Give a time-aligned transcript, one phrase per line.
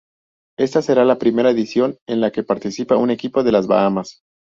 [0.57, 4.23] Esta será la primera edición en la que participa un equipo de las Bahamas.